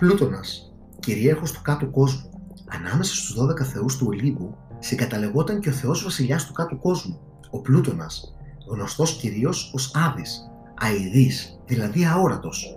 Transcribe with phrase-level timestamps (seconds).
[0.00, 2.30] Πλούτονας, κυρίαρχος του κάτω κόσμου,
[2.66, 7.20] ανάμεσα στους 12 θεούς του Ολύμπου, συγκαταλεγόταν και ο θεός βασιλιάς του κάτω κόσμου,
[7.50, 8.34] ο Πλούτονας,
[8.68, 10.50] γνωστός κυρίως ως Άδης,
[10.80, 12.76] αηδής, δηλαδή αόρατος.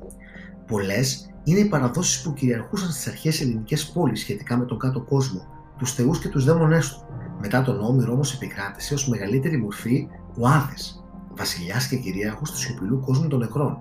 [0.68, 5.42] Πολλές είναι οι παραδόσεις που κυριαρχούσαν στις αρχές ελληνικές πόλεις σχετικά με τον κάτω κόσμο,
[5.78, 7.06] τους θεούς και τους δαίμονές του.
[7.42, 10.08] Μετά τον Όμηρο όμως επικράτησε ως μεγαλύτερη μορφή
[10.40, 11.04] ο Άδης,
[11.36, 13.78] βασιλιάς και κυρίαρχος του σιωπηλού κόσμου των νεκρών.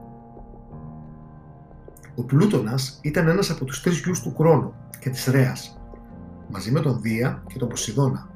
[2.15, 5.81] Ο Πλούτονας ήταν ένας από τους τρεις γιους του Κρόνου και της Ρέας,
[6.51, 8.31] μαζί με τον Δία και τον Ποσειδώνα.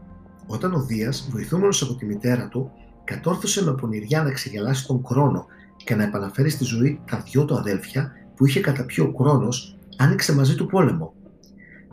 [0.46, 2.70] Όταν ο Δίας, βοηθούμενος από τη μητέρα του,
[3.04, 7.56] κατόρθωσε με πονηριά να ξεγελάσει τον Κρόνο και να επαναφέρει στη ζωή τα δυο του
[7.56, 11.12] αδέλφια που είχε καταπιεί ο Κρόνος, άνοιξε μαζί του πόλεμο.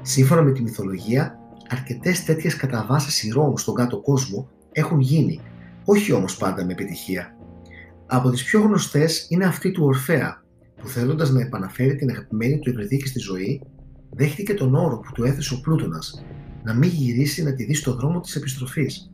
[0.02, 1.40] Σύμφωνα με τη μυθολογία,
[1.70, 5.42] αρκετές τέτοιες καταβάσεις ηρώων στον κάτω κόσμο έχουν γίνει,
[5.86, 7.36] όχι όμως πάντα με επιτυχία.
[8.08, 10.43] Από τις πιο γνωστές είναι αυτή του Ορφέα,
[10.84, 13.62] που θέλοντας να επαναφέρει την αγαπημένη του Ευρυδίκη στη ζωή,
[14.10, 16.00] δέχτηκε τον όρο που του έθεσε ο Πλούτονα
[16.64, 19.12] να μην γυρίσει να τη δει στο δρόμο της επιστροφής.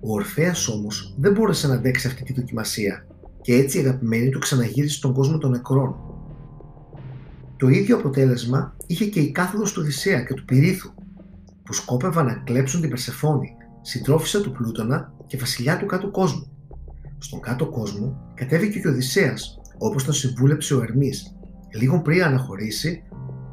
[0.00, 3.06] Ο Ορφέας όμως δεν μπόρεσε να αντέξει αυτή τη δοκιμασία
[3.40, 5.96] και έτσι η αγαπημένη του ξαναγύρισε στον κόσμο των νεκρών.
[7.56, 10.90] Το ίδιο αποτέλεσμα είχε και η κάθοδος του Οδυσσέα και του Πυρίθου,
[11.62, 13.48] που σκόπευαν να κλέψουν την Περσεφόνη,
[13.82, 16.48] συντρόφισσα του Πλούτονα και βασιλιά του κάτω κόσμου.
[17.18, 21.36] Στον κάτω κόσμο κατέβηκε και ο Οδυσσέας, όπως τον συμβούλεψε ο Ερμής,
[21.74, 23.02] λίγο πριν αναχωρήσει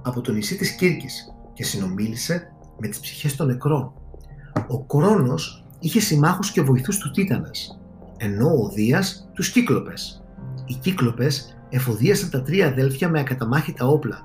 [0.02, 3.94] από το νησί της Κύρκης και συνομίλησε με τις ψυχές των νεκρών.
[4.68, 7.80] Ο Κρόνος είχε συμμάχους και βοηθούς του Τίτανας,
[8.18, 10.24] ενώ ο Δίας τους Κύκλοπες.
[10.66, 14.22] Οι Κύκλοπες εφοδίασαν τα τρία αδέλφια με ακαταμάχητα όπλα.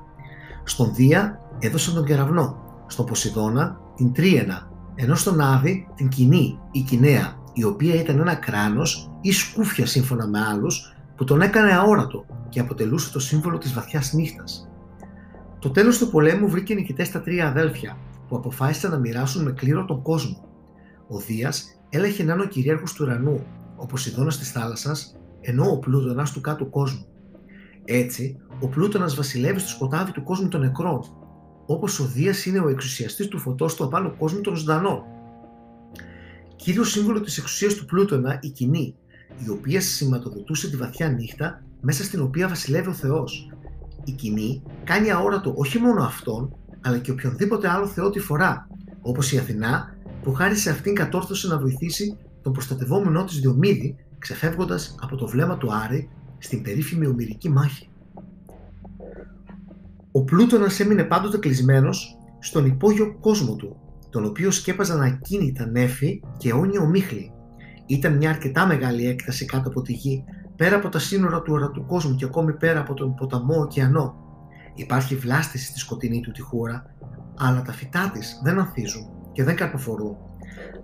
[0.65, 6.81] Στον Δία έδωσαν τον κεραυνό, στον Ποσειδώνα την Τρίενα, ενώ στον Άδη την Κοινή ή
[6.81, 12.25] Κοινέα, η οποία ήταν ένα κράνος ή σκούφια σύμφωνα με άλλους που τον έκανε αόρατο
[12.49, 14.69] και αποτελούσε το σύμβολο της βαθιάς νύχτας.
[15.59, 19.85] Το τέλος του πολέμου βρήκε νικητές τα τρία αδέλφια που αποφάσισαν να μοιράσουν με κλήρο
[19.85, 20.49] τον κόσμο.
[21.09, 25.79] Ο Δίας έλεγχε να είναι ο κυρίαρχος του ουρανού, ο Ποσειδώνας της θάλασσας, ενώ ο
[25.79, 27.07] Πλούτονας του κάτω κόσμου.
[27.85, 31.01] Έτσι, ο Πλούτονας βασιλεύει στο σκοτάδι του κόσμου των νεκρών,
[31.67, 35.03] όπως ο Δίας είναι ο εξουσιαστής του φωτός του απάνω κόσμου των ζωντανών.
[36.57, 38.95] Κύριο σύμβολο της εξουσίας του Πλούτονα η κοινή,
[39.45, 43.51] η οποία σηματοδοτούσε τη βαθιά νύχτα μέσα στην οποία βασιλεύει ο Θεός.
[44.05, 48.69] Η κοινή κάνει αόρατο όχι μόνο αυτόν, αλλά και οποιονδήποτε άλλο θεό τη φορά,
[49.01, 54.95] όπως η Αθηνά που χάρη σε αυτήν κατόρθωσε να βοηθήσει τον προστατευόμενό της Διομήδη ξεφεύγοντας
[55.01, 56.09] από το βλέμμα του Άρη
[56.39, 57.89] στην περίφημη ομυρική μάχη.
[60.13, 63.77] Ο Πλούτονας έμεινε πάντοτε κλεισμένος στον υπόγειο κόσμο του,
[64.11, 67.33] τον οποίο σκέπαζαν ακίνητα νέφη και αιώνια ομίχλη.
[67.87, 70.25] Ήταν μια αρκετά μεγάλη έκταση κάτω από τη γη,
[70.57, 74.15] πέρα από τα σύνορα του ορατού κόσμου και ακόμη πέρα από τον ποταμό ωκεανό.
[74.75, 76.95] Υπάρχει βλάστηση στη σκοτεινή του τη χώρα,
[77.37, 80.17] αλλά τα φυτά της δεν ανθίζουν και δεν καρποφορούν.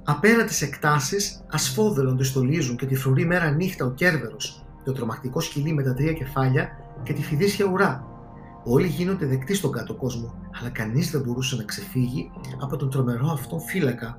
[0.05, 5.41] Απέρα τι εκτάσεις, ασφόδελον τη στολίζουν και τη φρουρεί μέρα νύχτα ο Κέρβερος, το τρομακτικό
[5.41, 6.69] σκυλί με τα τρία κεφάλια
[7.03, 8.13] και τη φιδίσια ουρά,
[8.65, 12.31] Όλοι γίνονται δεκτοί στον κάτω κόσμο, αλλά κανείς δεν μπορούσε να ξεφύγει
[12.61, 14.19] από τον τρομερό αυτόν φύλακα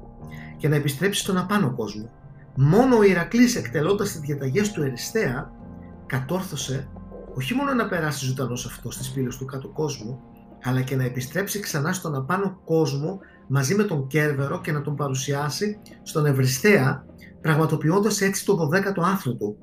[0.58, 2.10] και να επιστρέψει στον απάνω κόσμο.
[2.56, 5.52] Μόνο ο Ηρακλής εκτελώντας τις διαταγές του Εριστέα
[6.06, 6.88] κατόρθωσε
[7.36, 10.20] όχι μόνο να περάσει ζωντανός αυτός στις πύλες του κάτω κόσμου,
[10.64, 14.96] αλλά και να επιστρέψει ξανά στον απάνω κόσμο μαζί με τον Κέρβερο και να τον
[14.96, 17.06] παρουσιάσει στον Ευρυστέα,
[17.42, 19.58] πραγματοποιώντας έτσι το 12ο άθρο του.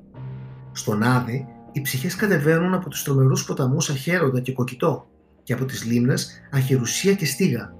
[0.71, 5.07] Στον Άδη οι ψυχές κατεβαίνουν από τους τρομερούς ποταμούς Αχέροντα και Κοκκιτό
[5.43, 7.75] και από τις λίμνες Αχερουσία και Στίγα.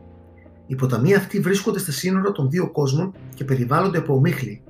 [0.68, 4.64] Οι ποταμοί αυτοί βρίσκονται στα σύνορα των δύο κόσμων και περιβάλλονται από ομίχλη.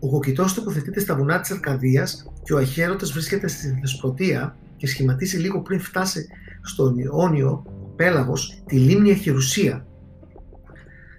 [0.00, 5.38] Ο Κοκκιτό τοποθετείται στα βουνά της Αρκαδίας και ο Αχέρωτα βρίσκεται στη Δεσποτεία και σχηματίζει
[5.38, 6.26] λίγο πριν φτάσει
[6.62, 7.64] στον Ιόνιο
[7.96, 9.86] πέλαγος τη λίμνη Αχερουσία.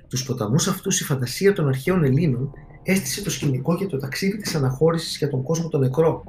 [0.07, 2.51] Τους ποταμούς αυτούς η φαντασία των αρχαίων Ελλήνων
[2.83, 6.23] έστησε το σκηνικό για το ταξίδι της αναχώρησης για τον κόσμο των νεκρό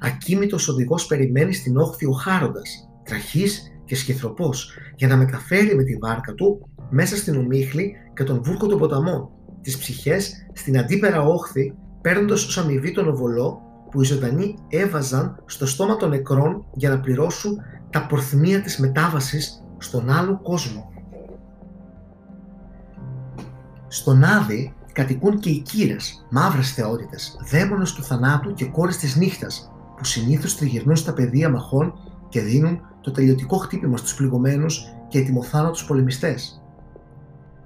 [0.00, 5.96] Ακίμητος οδηγός περιμένει στην όχθη ο Χάροντας, τραχής και σκυθροπός, για να μεταφέρει με τη
[5.96, 9.28] βάρκα του μέσα στην ομίχλη και τον βούρκο των ποταμών,
[9.60, 13.60] τις ψυχές στην αντίπερα όχθη, παίρνοντας ως αμοιβή τον οβολό
[13.90, 17.60] που οι ζωντανοί έβαζαν στο στόμα των νεκρών για να πληρώσουν
[17.90, 20.92] τα πορθμία της μετάβασης στον άλλο κόσμο.
[23.88, 29.70] Στον Άδη κατοικούν και οι κύρες, μαύρες θεότητες, δαίμονες του θανάτου και κόρες της νύχτας,
[29.96, 31.94] που συνήθως τριγυρνούν στα πεδία μαχών
[32.28, 36.62] και δίνουν το τελειωτικό χτύπημα στους πληγωμένους και ετοιμοθάνατου πολεμιστές.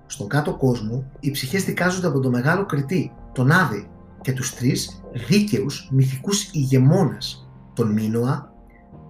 [0.07, 3.89] Στον κάτω κόσμο, οι ψυχές δικάζονται από τον μεγάλο κριτή, τον Άδη,
[4.27, 8.53] και τους τρεις δίκαιους μυθικούς ηγεμόνες, τον Μίνωα,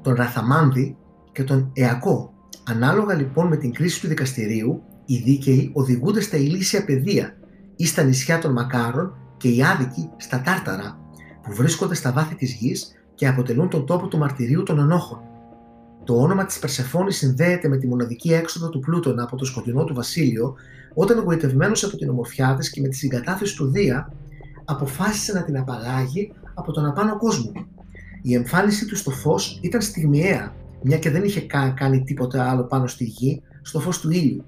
[0.02, 0.96] τον Ραθαμάνδη
[1.32, 2.34] και τον Εακό,
[2.68, 7.36] Ανάλογα λοιπόν με την κρίση του δικαστηρίου, οι δίκαιοι οδηγούνται στα ηλίσια πεδία
[7.76, 10.98] ή στα νησιά των Μακάρων και οι άδικοι στα Τάρταρα,
[11.42, 15.20] που βρίσκονται στα βάθη της γης και αποτελούν τον τόπο του μαρτυρίου των ενόχων.
[16.04, 19.94] Το όνομα της Περσεφόνης συνδέεται με τη μοναδική έξοδο του Πλούτονα από το σκοτεινό του
[19.94, 20.54] βασίλειο,
[20.94, 24.12] όταν εγωιτευμένος από την ομορφιά της και με τη συγκατάθεση του Δία,
[24.66, 27.52] αποφάσισε να την απαγάγει από τον απάνω κόσμο.
[28.22, 32.86] Η εμφάνισή του στο φως ήταν στιγμιαία, μια και δεν είχε κάνει τίποτα άλλο πάνω
[32.86, 34.44] στη γη, στο φως του ήλιου.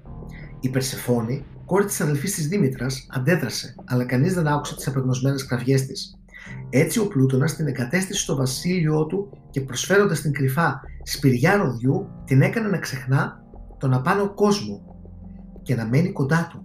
[0.59, 5.85] Η Περσεφόνη, κόρη της αδελφής της Δήμητρας, αντέδρασε, αλλά κανείς δεν άκουσε τις απεγνωσμένες κραυγές
[5.85, 6.13] της.
[6.69, 12.41] Έτσι ο Πλούτονα την εγκατέστησε στο βασίλειό του και προσφέροντας την κρυφά σπηριά ροδιού, την
[12.41, 13.43] έκανε να ξεχνά
[13.77, 14.81] τον απάνω κόσμο
[15.61, 16.63] και να μένει κοντά του.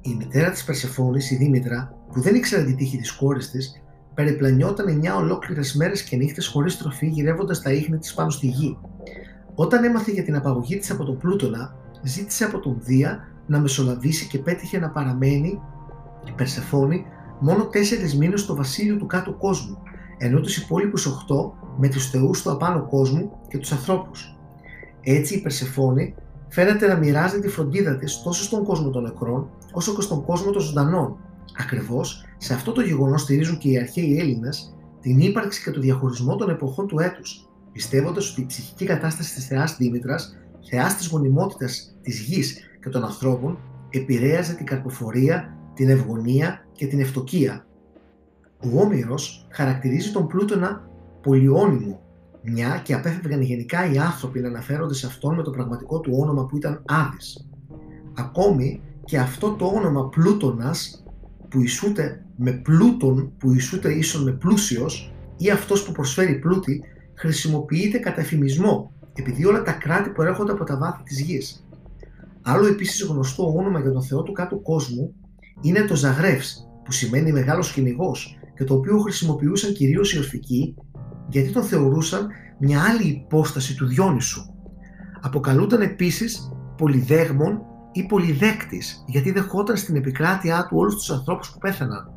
[0.00, 3.82] Η μητέρα της Περσεφόνης, η Δήμητρα, που δεν ήξερε τη τύχη της κόρης της,
[4.14, 8.78] περιπλανιόταν 9 ολόκληρες μέρες και νύχτες χωρίς τροφή, γυρεύοντας τα ίχνη της πάνω στη γη.
[9.54, 14.26] Όταν έμαθε για την απαγωγή της από τον Πλούτονα, ζήτησε από τον Δία να μεσολαβήσει
[14.26, 15.60] και πέτυχε να παραμένει
[16.24, 17.06] η Περσεφόνη
[17.40, 19.78] μόνο τέσσερις μήνες στο βασίλειο του κάτω κόσμου,
[20.18, 24.36] ενώ τους υπόλοιπους 8 με τους θεούς του απάνω κόσμου και τους ανθρώπους.
[25.02, 26.14] Έτσι η Περσεφόνη
[26.48, 30.50] φαίνεται να μοιράζει τη φροντίδα της τόσο στον κόσμο των νεκρών όσο και στον κόσμο
[30.50, 31.16] των ζωντανών.
[31.58, 36.36] Ακριβώς σε αυτό το γεγονός στηρίζουν και οι αρχαίοι Έλληνες την ύπαρξη και το διαχωρισμό
[36.36, 40.36] των εποχών του έτους, πιστεύοντας ότι η ψυχική κατάσταση της Θεάς Δήμητρας,
[40.70, 43.58] Θεάς της γονιμότητας της γης και των ανθρώπων,
[43.90, 47.66] επηρέαζε την καρποφορία, την ευγονία και την ευτοκία.
[48.58, 50.88] Ο Όμηρος χαρακτηρίζει τον Πλούτονα
[51.22, 52.00] πολυόνυμο,
[52.42, 56.46] μια και απέφευγαν γενικά οι άνθρωποι να αναφέρονται σε αυτόν με το πραγματικό του όνομα
[56.46, 57.48] που ήταν Άδης.
[58.14, 61.04] Ακόμη και αυτό το όνομα Πλούτονας
[61.50, 66.82] που ισούται με πλούτον που ισούται ίσον με πλούσιος ή αυτός που προσφέρει πλούτη
[67.14, 71.66] χρησιμοποιείται κατά εφημισμό επειδή όλα τα κράτη προέρχονται από τα βάθη της γης.
[72.42, 75.14] Άλλο επίσης γνωστό όνομα για τον θεό του κάτω κόσμου
[75.60, 80.74] είναι το Ζαγρεύς που σημαίνει μεγάλος κυνηγός και το οποίο χρησιμοποιούσαν κυρίως οι ορφικοί
[81.28, 84.40] γιατί τον θεωρούσαν μια άλλη υπόσταση του Διόνυσου.
[85.20, 87.62] Αποκαλούνταν επίσης πολυδέγμων
[87.92, 92.10] ή πολυδέκτης γιατί δεχόταν στην επικράτειά του όλους τους ανθρώπους που πέθαναν.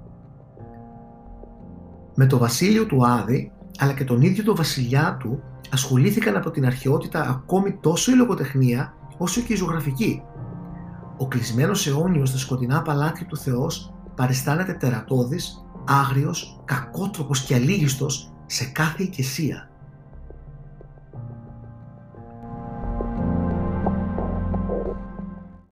[2.16, 6.66] Με το βασίλειο του Άδη αλλά και τον ίδιο το βασιλιά του ασχολήθηκαν από την
[6.66, 10.24] αρχαιότητα ακόμη τόσο η λογοτεχνία όσο και η ζωγραφική.
[11.18, 18.66] Ο κλεισμένος αιώνιος στα σκοτεινά παλάτια του Θεός παριστάνεται τερατώδης, άγριος, κακότροπος και αλήγιστος σε
[18.66, 19.70] κάθε οικεσία.